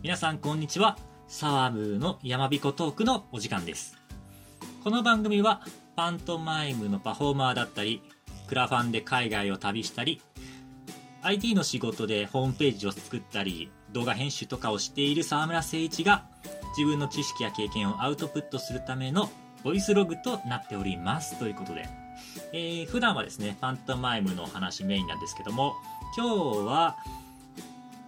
[0.00, 0.96] 皆さんこんにちは。
[1.26, 3.96] サワムーの山彦トークのお時間です。
[4.84, 5.62] この番組は
[5.96, 8.00] パントマイムのパフォーマーだったり、
[8.46, 10.22] クラファンで海外を旅したり、
[11.22, 16.26] IT の仕事でホームページを作ったり、動画編集とかをしている沢村誠一が
[16.76, 19.28] 自分の知識や経験をアウトプットするための
[19.64, 21.36] ボイスログとなっております。
[21.40, 21.88] ということで、
[22.52, 25.74] えー普段はですね、パントマイムの話メインなんですけども、
[26.16, 26.96] 今日は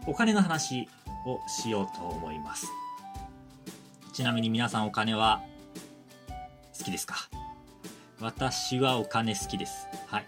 [0.06, 0.88] お金の話
[1.26, 2.66] をしようと思います。
[4.12, 5.40] ちなみに皆さんお金は
[6.78, 7.14] 好きですか？
[8.20, 9.86] 私はお金好きです。
[10.06, 10.26] はい。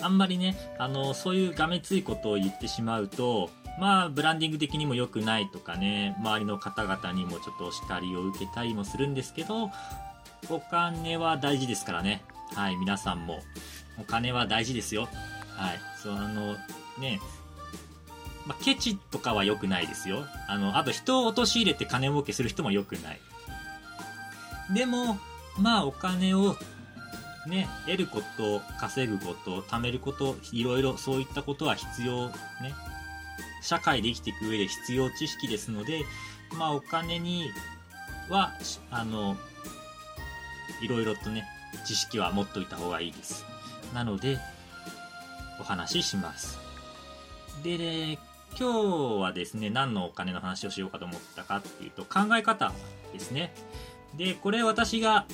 [0.00, 9.70] あんまりね、あの、そういうがめついことを言ってしまうと、まあ、ブランディング的にも良くないとかね、周りの方々にもちょっとお叱りを受けたりもするんですけど、
[10.50, 12.22] お金は大事ですからね。
[12.54, 13.40] はい、皆さんも。
[14.00, 15.08] お金は大事ですよ。
[15.56, 15.80] はい。
[16.02, 16.56] そう、あの、
[16.98, 17.20] ね、
[18.46, 20.24] まあ、ケチとかは良くないですよ。
[20.48, 23.20] あの、あと人を陥れて金儲けする人も良くない。
[24.74, 25.18] でも、
[25.58, 26.56] まあお金を
[27.46, 32.34] ね、得ること、稼ぐこと、貯めること、いろいろそういったことは必要、ね。
[33.62, 36.04] 社会で生きていく上で必要知識ですので、
[36.56, 37.50] まあお金に
[38.28, 38.52] は、
[38.90, 39.36] あの、
[40.82, 41.44] いろいろとね、
[41.84, 43.44] 知識は持っといた方がいいです。
[43.94, 44.38] なので、
[45.60, 46.58] お話しします。
[47.62, 48.18] で、ね、
[48.58, 52.72] 今日はですね、何のお金の話をしようかと思ったかっていうと、考え方
[53.12, 53.52] ですね。
[54.16, 55.26] で、これ私が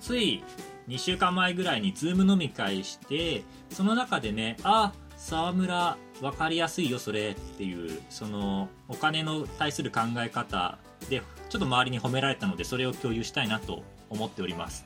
[0.00, 0.44] つい
[0.88, 14.84] 2週間前ぐらいにズーム飲み会して、その中でね、あ、沢村、わかりやすいよ、それっていう、その、お金の対する考え方で、ちょっと周りに褒められたので、それを共有したいなと思っております。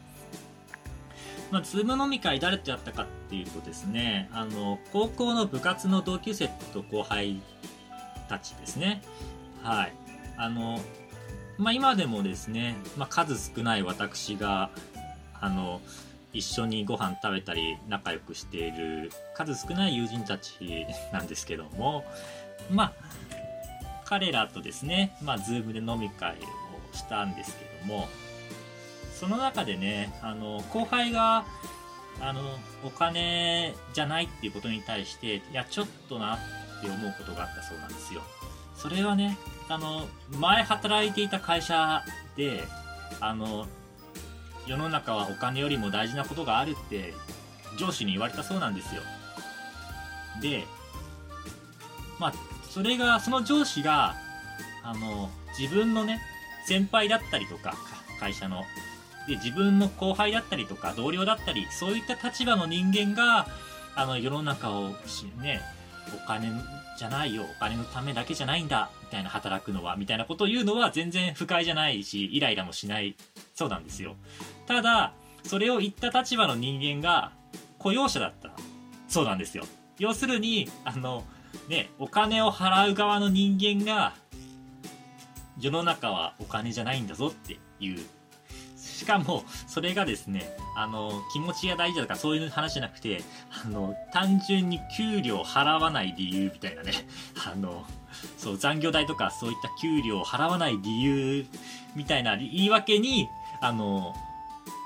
[1.51, 7.41] まあ、ズーム飲み会誰とやったかっていうとですね、あの、高校の部活の同級生と後輩
[8.31, 9.03] たちですね。
[9.63, 9.93] はい。
[10.39, 10.81] あの、
[11.59, 14.71] まあ、今でもですね、まあ、数少ない私が、
[15.41, 15.81] あの、
[16.33, 22.05] 一緒にご飯食べたり仲良くしている数少ない友人たちなんですけども、
[22.71, 22.93] まあ、
[24.05, 26.37] 彼らとですね、まあ、ズームで飲み会
[26.93, 28.09] をしたんですけども、
[29.19, 31.45] その中でね、あの、後輩が、
[32.21, 32.41] あの、
[32.85, 36.39] お金じゃないっていうことに対して、いや、ちょっとなっ
[36.81, 38.23] って思うことがあったそうなんですよ。
[38.75, 39.37] それはね、
[39.69, 42.03] あの、前働いていた会社
[42.37, 42.65] で、
[43.21, 43.67] あの、
[44.67, 47.13] 世の中はお金よりも大事なことがあるって
[47.79, 49.03] 上司に言われたそうなんですよ。
[50.41, 50.65] で、
[52.19, 52.33] まあ、
[52.71, 54.15] それが、その上司が、
[54.83, 56.21] あの、自分のね、
[56.67, 57.75] 先輩だったりとか、
[58.19, 58.65] 会社の、
[59.27, 63.47] で、自分の後輩だったりとか、同僚だったり、そういった立場の人間が、
[63.97, 64.91] あの、世の中を、
[65.41, 65.61] ね、
[66.15, 66.51] お金
[66.99, 73.17] じゃないよ、お金のためだけじゃないんだ、みたいな働くのは、みたいなことを言うのは全然不快じゃないし、イライラもしない、
[73.55, 74.17] そうなんですよ。
[74.67, 75.13] ただ、
[75.45, 77.33] それを言った立場の人間が
[77.79, 78.51] 雇用者だった。
[79.09, 79.65] そうなんですよ。
[79.99, 81.25] 要するに、あの、
[81.69, 84.15] ね、お金を払う側の人間が、
[85.59, 87.99] 世の中はお金じゃないんだぞっていう。
[89.01, 93.23] しかも、それがですね、あの、気持ちが大事だとかそういう話じゃなくて、
[93.65, 96.93] あの、単純に給料払わない理由みたいなね、
[97.51, 97.87] あの、
[98.37, 101.47] そう、残業代とかそういった給料を払わない理由
[101.97, 103.27] みたいな言い訳に、
[103.63, 104.15] あの、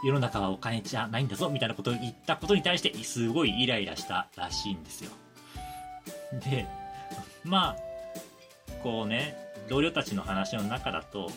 [0.04, 5.10] 世の中はお金じゃないんだぞみたいなことを言ったことに対してすごいイライラしたらしいんですよ。
[6.48, 6.68] で、
[7.42, 7.76] まあ、
[8.84, 9.36] こうね、
[9.68, 11.32] 同僚たちの話の中だと、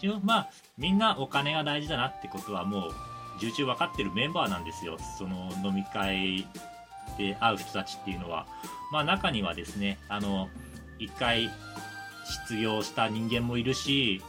[0.00, 2.90] 一応まあ、みんなお金が大事だなってことはもう
[3.38, 4.96] 重々分かってるメンバーなんですよ。
[5.18, 6.46] その飲み会
[7.18, 8.46] で会う人たちっていうのは。
[8.92, 10.48] まあ中にはですね、あの、
[10.98, 11.50] 一回
[12.24, 14.22] 失業した人間もいるし、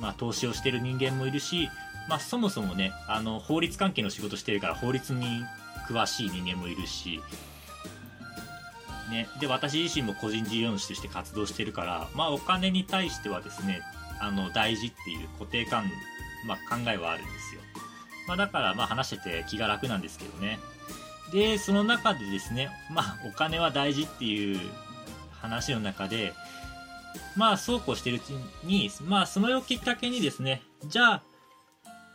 [0.00, 1.68] まあ投資をしてる人間もいるし、
[2.08, 5.42] まあそもそもね、あの、法律関係の仕事してるから法律に
[5.88, 7.20] 詳しい人間もいるし、
[9.10, 13.82] ね、で、私自身も個人事業主として活動してるから、まあお金に対してはですね、
[14.22, 15.90] あの、大事っていう固定観、
[16.46, 17.60] まあ考えはあるんですよ。
[18.28, 20.60] まあだから、まあ話してて気が楽なんですけどね。
[21.32, 24.60] で、その中でですね、まあお金は大事っていう
[25.32, 26.32] 話の中で、
[27.36, 28.30] まあそうこうしてるうち
[28.64, 31.22] に、まあそれをきっかけにですね、じゃあ、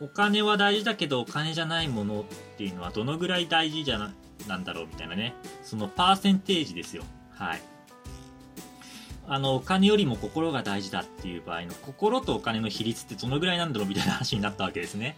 [0.00, 2.24] お金は大事だけどお金じゃないものっ
[2.56, 4.12] ていうのはどのぐらい大事じゃな、
[4.46, 5.34] なんだろうみたいなね。
[5.62, 7.02] そのパーセンテージですよ。
[7.34, 7.60] はい。
[9.28, 15.16] あの、お金よりも心が大事だっていう場合の心とお金の比率ってどのぐらいなんだろうみたいな話になったわけですね。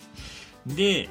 [0.67, 1.09] で、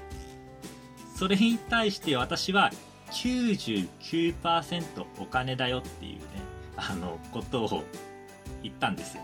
[1.16, 2.72] それに対して私は
[3.12, 6.22] 99%お金だよっていうね、
[6.76, 7.84] あの、ことを
[8.64, 9.24] 言ったんですよ。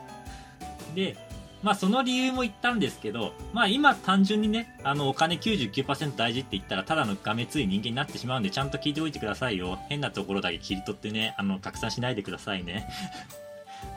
[0.95, 1.18] で、
[1.62, 9.80] まあその理由も言ったんですけど、まあ今単純にね、あのお金99%大事って言ったらただのがめつい人間になってしまうんでちゃんと聞いておいてくださいよ。
[9.89, 12.88] 変なところだけ切り取ってね、あの拡散しないでくださいね。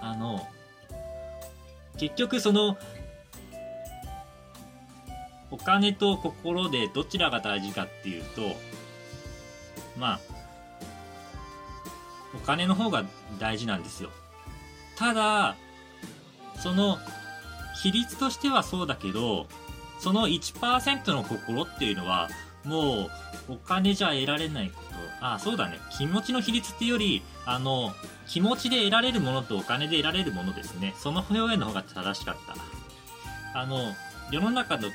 [0.00, 0.46] あの、
[1.98, 2.76] 結局その、
[5.50, 8.56] お金と心でどちらが大事かっていうと、
[9.98, 10.20] まあ、
[12.34, 13.04] お金の方が
[13.38, 14.10] 大事なんですよ。
[14.96, 15.56] ただ、
[16.56, 16.98] その、
[17.82, 19.46] 比率としてはそうだけど、
[20.00, 22.28] その1%の心っていうのは、
[22.64, 23.08] も
[23.48, 24.88] う、お金じゃ得られないこと。
[25.20, 25.78] あ、そうだね。
[25.96, 27.92] 気持ちの比率っていうより、あの、
[28.28, 30.94] 気持ちで得られるものとお金で得られるものですね。
[30.98, 32.36] その表現の方が正しかっ
[33.54, 33.60] た。
[33.60, 33.94] あの、
[34.30, 34.90] 世の中ので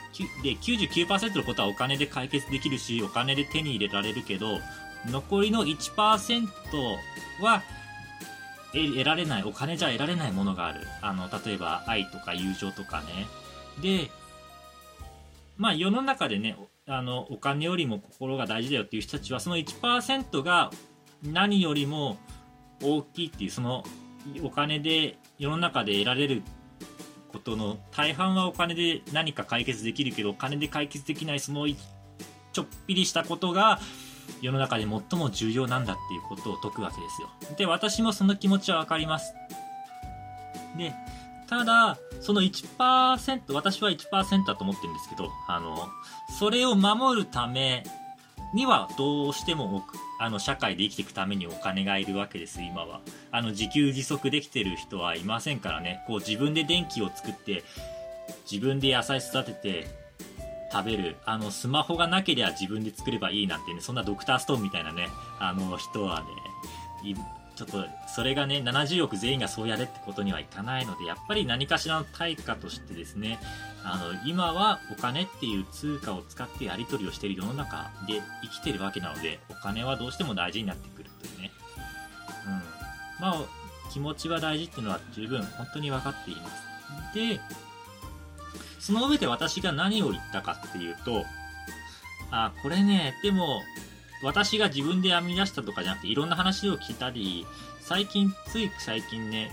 [0.56, 4.60] 99%のことはお金で解決できるし、お金で手に入れられるけど、
[5.08, 6.48] 残りの1%
[7.42, 7.64] は
[8.72, 10.82] 得られない、お金じゃ得られないものがある。
[11.02, 13.28] あの、例えば愛とか友情とかね。
[13.82, 14.12] で、
[15.58, 16.56] まあ世の中でね、
[16.88, 20.72] あの、お金よりも心が大事だよっていう人たちは、その1%が
[21.24, 22.18] 何よりも
[22.84, 23.84] 大きいっていう、その
[24.44, 26.44] お金で世の中で得られる
[27.32, 33.80] ことの大半はお金で何か解決できるけど、お金で解決できないそのちょっぴりしたことが、
[34.42, 37.30] 世の中で最も重要なんだっていうことを説くわけですよ。
[37.58, 39.34] で、私もその気持ちはわかります。
[40.78, 40.94] で、
[41.50, 45.90] ただ、その1%、私は1%だと思ってるんですけど、あの、
[46.40, 47.84] それを守るため
[48.54, 49.84] にはどうしても
[50.20, 53.02] あの社会で生きていくためにお金がいるわけです今は。
[53.32, 56.04] あの自給自足できてる人はいませんからね。
[56.08, 57.64] こう自分で電気を作って
[58.50, 59.88] 自分で野菜育てて
[60.72, 61.16] 食べる。
[61.26, 65.08] あのスマホがなければ自分で作ればいいなんてねそんなドクターストーンみたいなね
[65.40, 66.28] あの人はね
[67.56, 73.40] ちょっとそれがね70億全員がそうやれってことにはいかないのでやっぱり何かしらの対価としてですね
[73.84, 81.52] あの今はお金っていう通貨を使ってやり取りをしている世の中で生きてるわけなのでお金はどうしても大事になってくるというね。
[82.46, 82.52] うん。
[83.22, 83.46] まあ
[83.92, 86.64] 気持ちは大事っていうのは十分本当に分かっています。
[87.14, 87.40] で
[88.80, 91.24] その上で私が何を言ったかっていうと
[92.32, 93.62] あこれねでも
[94.24, 97.46] 私が自分で編み出したとかじゃなくて、いろんな話を聞いたり、
[97.81, 99.52] 最近、つい最近ね、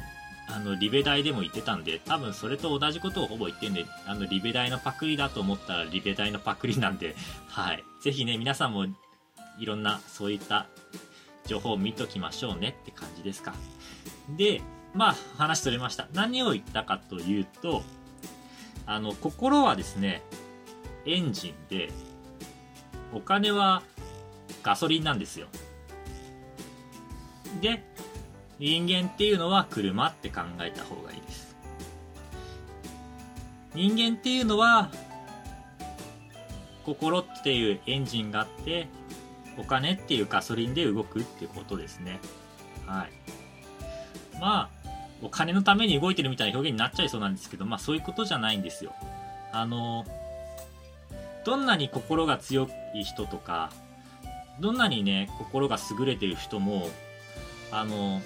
[0.49, 7.17] あの、リベ大でも言ってたんで、多分それと同じことをほぼ言ってんで、あの、リベ大のパクリだと思ったらリベ大のパクリなんで、
[7.51, 7.85] はい。
[8.01, 8.87] ぜひね、皆さんも
[9.59, 10.67] いろんなそういった
[11.47, 13.55] 情報を見ときましょうねって感じですか。
[14.37, 14.63] で、
[14.95, 16.09] まあ、話取れました。
[16.13, 17.83] 何を言ったかというと、
[18.87, 20.23] あの、心はですね、
[21.07, 21.91] エンジンで、
[23.13, 23.83] お金は
[24.63, 25.47] ガソリンなんですよ。
[27.61, 27.83] で、
[28.59, 31.57] 人間っていうのは車って考えた方がいいです。
[33.75, 34.91] 人間っていうのは、
[36.85, 38.89] 心っていうエンジンがあって、
[39.59, 42.21] お金っていうガソリンで動くっていうことですね。
[42.87, 43.11] はい。
[44.41, 44.81] まあ、
[45.23, 48.95] お金のために動いてるみたいな表現になっちゃいそうなんですけど、まあそういうことじゃないんですよ。
[49.53, 50.05] あの、
[51.45, 53.71] どんなに心が強い人とか、
[54.61, 56.89] どんなにね、心が優れてる人も、
[57.73, 58.21] あの、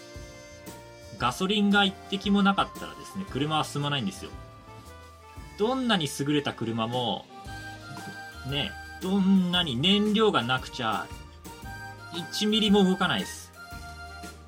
[1.19, 4.31] ガソリンが一滴もなかったらですね、車は進まないんですよ。
[5.58, 7.24] どんなに優れた車も、
[8.50, 11.06] ね、どんなに燃料がなくちゃ、
[12.14, 13.53] 1ミリも動かないです。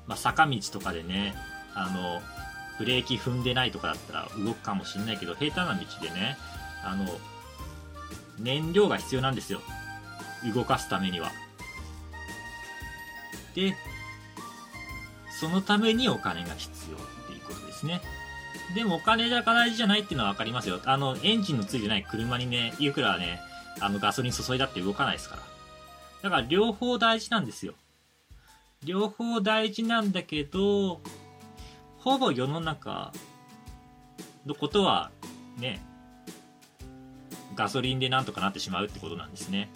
[0.07, 1.35] まあ、坂道とかでね、
[1.73, 2.21] あの、
[2.77, 6.37] ブレーキ踏んでないとかだったら動くかもしんないけど、平坦な道でね、
[6.83, 7.05] あの、
[8.39, 9.61] 燃料が必要なんですよ。
[10.53, 11.31] 動かすためには。
[13.57, 13.75] て、
[15.39, 18.01] そのためにお金が必要っていうことですね。
[18.75, 20.79] でもお金が大事じゃないっていうのは分かりますよ。
[20.85, 23.39] あの、エンジンのついてない車にね、いくらね、
[23.79, 25.41] あのガソリン注いだって動かないですから。
[26.23, 27.73] だから両方大事なんですよ。
[28.83, 31.01] 両方大事なんだけど、
[31.99, 33.11] ほぼ世の中
[34.45, 35.11] のことは
[35.57, 35.81] ね、
[37.55, 39.69] ガソリンでなんとかなってしまうってことなんですね。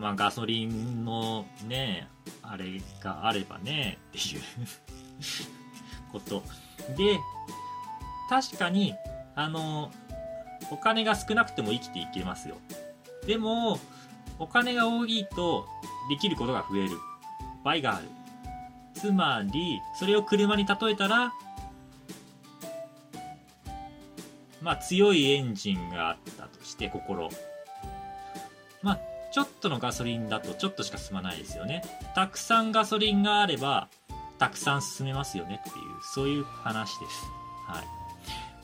[0.00, 2.08] まあガソリンのね、
[2.42, 4.42] あれがあればね、っていう
[6.10, 6.42] こと。
[6.96, 7.18] で、
[8.30, 8.94] 確かに、
[9.36, 9.92] あの、
[10.70, 12.56] お金が少なくても生きていけますよ。
[13.26, 13.78] でも、
[14.38, 15.68] お金が多いと、
[16.08, 16.96] できることが増える。
[17.62, 18.08] 倍がある。
[18.94, 21.34] つまり、それを車に例えたら、
[24.62, 27.28] まあ強いエンジンがあったとして、心。
[28.82, 31.82] まあちょっとのガソリンだとちょっとしか進まないですよね。
[32.14, 33.88] たくさんガソリンがあれば、
[34.38, 35.84] たくさん進めますよねっていう、
[36.14, 37.26] そういう話です。
[37.66, 37.84] はい。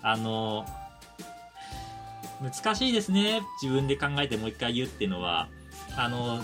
[0.02, 0.66] あの、
[2.42, 3.42] 難しいですね。
[3.62, 5.48] 自分で考えてもう一回言うっていうのは、
[5.96, 6.40] あの、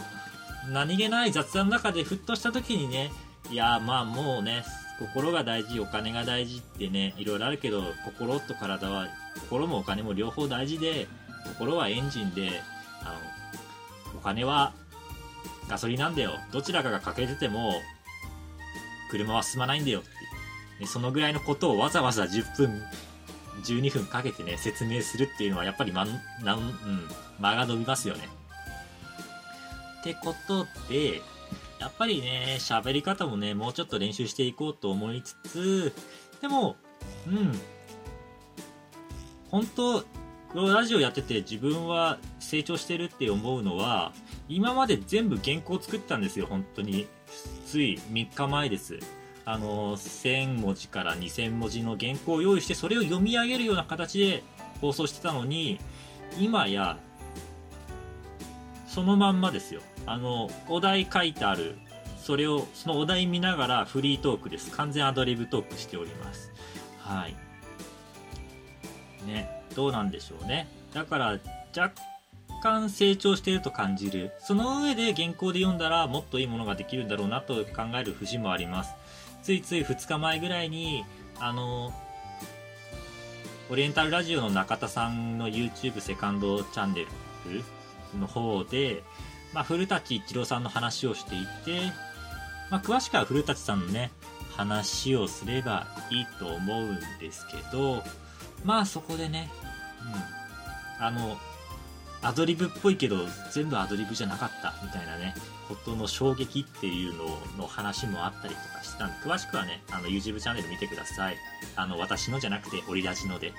[0.71, 3.11] 何気ない雑談の中でふっとした時にね、
[3.51, 4.65] いや、まあもうね、
[4.99, 9.09] 心が大事、お金が大事ってね、いろいろあるけど、心と体は、
[9.41, 11.09] 心もお金も両方大事で、
[11.59, 12.63] 心はエンジンで、
[13.03, 13.42] あの、
[14.23, 14.73] 金は
[15.69, 16.33] ガソリンなんだよ。
[16.53, 17.75] どちらかが欠けてても、
[19.11, 20.03] 車は進まないんだよっ
[20.81, 20.87] て。
[20.87, 22.83] そのぐらいのことをわざわざ10分、
[23.65, 26.05] 12分かけてね、説明するっていうのはやっぱりま、
[26.43, 28.29] なん、うん、間が伸びますよね。
[30.01, 31.23] ってことで、
[31.79, 35.93] やっぱりね、喋り方もね、もうちょっと練習していこうと思いつつ、
[36.41, 36.77] でも、
[37.27, 37.61] うん。
[39.51, 40.05] 本当、
[40.55, 44.13] のラジオやってて自分は成長してるって思うのは、
[44.49, 47.07] 今まで全部原稿作ったんですよ、本当に。
[47.67, 48.99] つい3日前です。
[49.45, 54.43] あの、1000文字から2000文字の原稿を用意して、それを読み上げるような形で
[54.81, 55.81] 放送してたのに、
[56.39, 56.99] 今や、
[58.87, 59.81] そのまんまですよ。
[60.07, 61.77] あの、お題書いてある。
[62.19, 64.71] それを、そのお題見ながらフリートークです。
[64.71, 66.53] 完全アドリブトークしております。
[66.99, 67.35] はい。
[69.27, 70.69] ね、どうなんでしょうね。
[70.95, 71.39] だから、
[71.77, 71.95] 若
[72.63, 74.33] 干成長していると感じる。
[74.41, 78.95] その上で原稿で読んだらもっといいものができるんだろうなと考える節もあります。
[79.43, 81.05] ついつい2日前ぐらいに、
[81.41, 81.93] あの、
[83.71, 89.03] オリエンタルラジオの中田さんの YouTube セカンドチャンネルの方で、
[89.53, 91.93] まあ、古舘一郎さんの話をしていて、
[92.71, 94.13] まあ、詳しくは古舘さんのね、
[94.57, 98.03] 話をすればいいと思うんですけど、
[98.65, 99.51] まあそこでね、
[100.99, 101.37] うん、あの、
[102.23, 103.17] アドリブっぽいけど
[103.51, 105.35] 全部アドリブじゃなかったみたいなね、
[105.69, 107.25] ことの衝撃っていうの
[107.59, 111.37] の話もあったりとかしたんで、詳しくはね、あの YouTube チャンネル見てください。
[111.77, 113.53] あの、私のじゃなくて、オリラジので。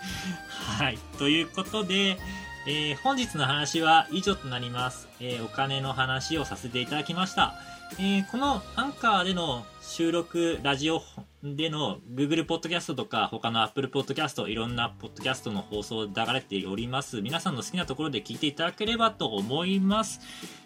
[0.78, 0.98] はい。
[1.18, 2.18] ということで、
[2.66, 5.08] えー、本日の話は以上となります。
[5.20, 7.54] えー、お金の話をさせていただきました。
[7.92, 11.02] えー、このアンカーでの収録、ラジオ
[11.42, 17.22] での Google Podcast とか他の Apple Podcast、いろんなポッドキャストの放送流れております。
[17.22, 20.20] 皆さんの好きなところで聞いていただければと思います。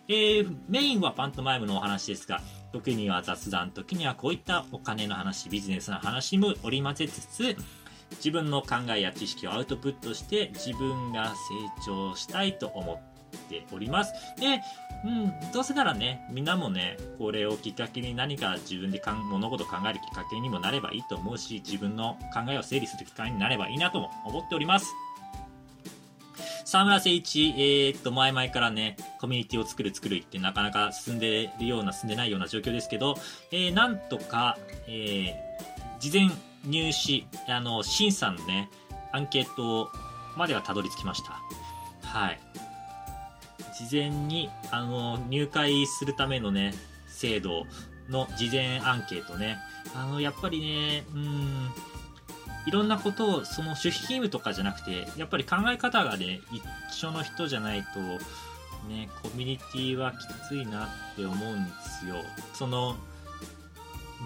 [0.09, 2.41] えー、メインはパントマイムのお話ですが、
[2.73, 7.57] 時には雑談、時にはこういったお金の話、ビジネスの話も織り交ぜつつ、
[8.17, 11.35] 自分の考えや知識をアウトプットして自分が成
[11.85, 12.99] 長したいと思っ
[13.49, 14.13] ております。
[14.39, 14.61] で、
[15.05, 24.93] うん、どうせならね、みんなもね、これをきっかけに何か自分でかん物事を考えるきっかけにもなればいいと思うし、自分の考えを整理する機会になればいいなとも思っております。
[26.65, 33.17] 沢村誠一、えー、っと、前々からね、コミュニティを作る作るってなかなか進んでるような、進んでないような状況ですけど、
[33.51, 36.31] えー、なんとか、えー、事前
[36.65, 38.71] 入試、あの、審査のね、
[39.13, 39.91] アンケート
[40.37, 41.41] まではたどり着きました。
[42.03, 42.41] はい。
[43.77, 46.75] 事前に、あの、入会するためのね、
[47.09, 47.67] 制度
[48.09, 49.59] の事前アンケートね。
[49.95, 51.71] あの、やっぱりね、うん、
[52.67, 56.41] いろんなことを、その守秘義務とかじゃなくて、やっぱり考え方がね、
[56.89, 58.01] 一緒の人じゃないと、
[58.89, 60.17] ね、コミュニティはき
[60.49, 62.17] ついなって思うんですよ。
[62.55, 62.97] その、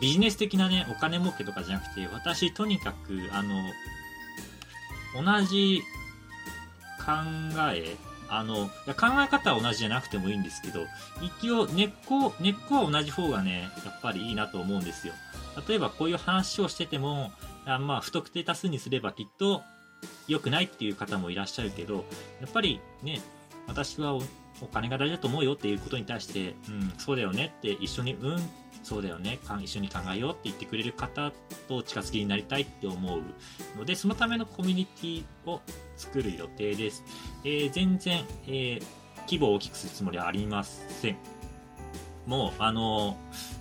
[0.01, 3.55] ビジネス的なね、お金儲けとかじゃなくて、私、とにかく、あの、
[5.15, 5.83] 同じ
[6.99, 7.13] 考
[7.73, 7.97] え、
[8.29, 10.81] あの、考え方は同じじゃなくてもいいんですけど、
[11.23, 15.15] 一応、根っこ、根っこは同じ方がね、やっぱりいいなと思うんですよ。
[15.67, 17.33] 例えば、こういう話をしてても、
[17.65, 19.63] あまあ、不特定多数にすればきっと
[20.29, 22.05] 良くないっていう方もいらっしゃるけど、
[22.41, 23.23] やっぱりね、
[23.67, 24.15] 私は
[24.61, 28.51] お金が大事だと思うよっていうことに対して、うん、そうだよねって一緒に、うん
[28.87, 31.33] そうだよね一緒に考えようって言ってくれる方
[31.67, 33.21] と近づきになりたいって思う
[33.77, 35.61] のでそのためのコミュニティを
[35.97, 37.03] 作る予定です、
[37.43, 38.83] えー、全然、えー、
[39.23, 41.17] 規模を大きくするつもりはありません
[42.27, 43.17] もう、あの、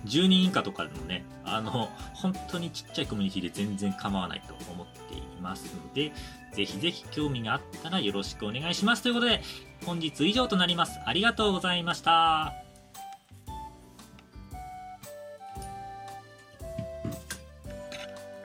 [0.06, 6.12] 10人以下とかでもね、あの、本当にちっちゃいコミュニティで全然構わないと思っていますので、
[6.52, 9.04] ぜひぜひ興味があったらよろしくお願いします。
[9.04, 9.40] ということで、
[9.84, 10.98] 本日以上となります。
[11.06, 12.65] ありがとうございました。